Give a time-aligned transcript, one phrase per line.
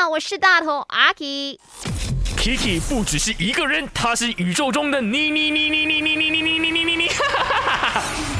[0.00, 1.58] 好，我是大头阿 K。
[2.38, 7.10] Kiki 不只是一个人，他是宇宙中的你你你你你你你你你你你你你，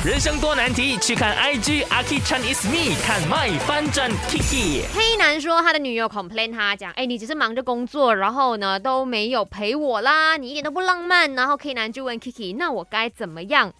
[0.02, 4.84] 人生多难题，去看 IG Aki Chan is me，看 My 翻转 Kiki。
[4.94, 11.34] 黑男说他的女友 complain 他讲，哎，你只是忙着工作，然后呢都没有陪我啦，你一点都不浪漫。
[11.34, 13.70] 然后 K 男就问 Kiki，那我该怎么样？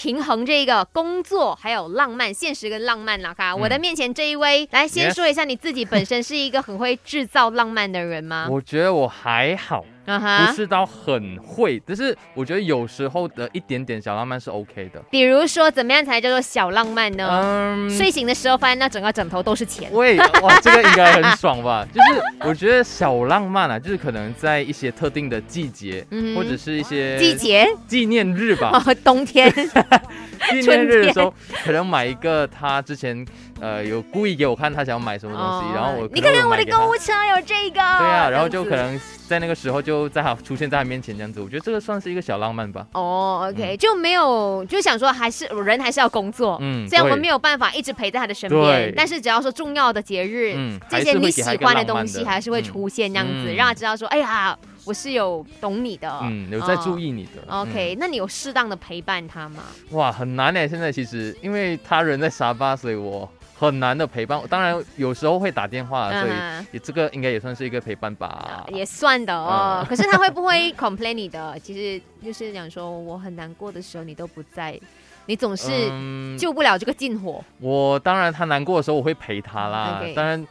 [0.00, 3.52] 平衡这个工作还有浪漫，现实跟浪漫啦哈。
[3.52, 8.46] 我的面前这一位，来先说一下你自己本身是一个很会制造浪漫的人吗？
[8.48, 15.02] 我觉得我还好，不，是到很会，但是我觉得有时候的一点点小浪漫是 OK 的。
[15.10, 17.28] 比如说怎么样才叫做小浪漫呢？
[17.42, 19.90] 嗯，睡醒的时候发现那整个枕头都是钱。
[19.92, 21.86] 喂，哇，这个应该很爽吧？
[21.92, 29.52] 就是我觉得小浪漫啊，就是可能在一些特定的季节，嗯或者是一些季节纪念日吧，哦，冬天
[30.50, 33.26] 纪念日的时候， 可能买一个他之前
[33.60, 36.94] 呃有故意给我看他想要买什么东西，然后我哦你看看我的购物物。
[36.98, 42.86] 车有这个，对对啊，然后就可能在那个时候就在他出现在他面前这样子，我觉得这个算是一个小浪漫吧。
[42.92, 57.30] 哦，OK，、就没有就想说还是人还是要工作，嗯对虽然我们没有办法一直陪在他的身边，但是只要说重要的节日，嗯这些你喜欢的东西还是会出现这样子，嗯让他知道说，哎呀，我是有懂你的，嗯，有在注意你的。
[57.46, 57.60] 哦。
[57.62, 59.62] OK，、那你有适当的陪伴他吗？
[59.90, 60.66] 嗯哇，很难呢。
[60.68, 63.28] 现在其实因为他人在沙巴，所以我
[63.58, 64.40] 很难的陪伴。
[64.48, 66.28] 当然有时候会打电话，所
[66.70, 68.64] 以这个应该也算是一个陪伴吧。
[68.68, 71.58] 也算的哦，嗯 可是他会不会 complain 你的？
[71.60, 74.78] 其实就是讲说我很难过的时候你都不在，
[75.26, 77.44] 你总是嗯救不了这个近火。
[77.58, 80.00] 我当然他难过的时候我会陪他啦。
[80.14, 80.46] 当然，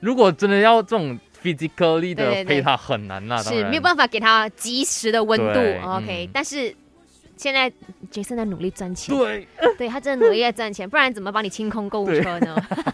[0.00, 6.74] 如果真的要这种 physically 的陪他很难啦，当然是没有办法给他及时的温度，OK、嗯但是
[7.36, 7.70] 现在
[8.10, 12.56] Jason 在努力赚钱，对，对他真的努力在赚钱，不然怎么帮你清空购物车呢？